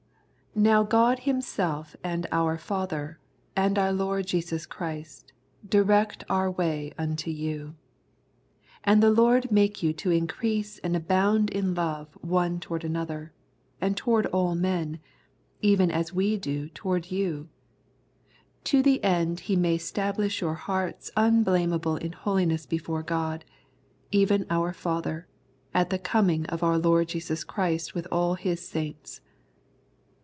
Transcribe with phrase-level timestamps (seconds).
[0.71, 3.21] "Now God Himself and our Father,
[3.55, 5.31] and our Lord Jesus Christ,
[5.65, 7.75] direct our way unto you.
[8.83, 13.31] And the Lord make you to increase and abound in love one toward another,
[13.79, 14.99] and toward all men,
[15.61, 17.47] even as we do toward you:
[18.65, 23.45] To the end He may stablish your hearts unblameable in holiness before God,
[24.11, 25.27] even our Father,
[25.73, 29.21] at the coming of our Lord Jesus Christ with all His saints."